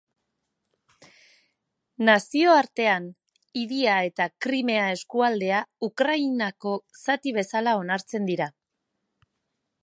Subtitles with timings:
[2.07, 3.05] Nazioartean,
[3.63, 8.51] hiria eta Krimea eskualdea Ukrainako zati bezala onartzen dira.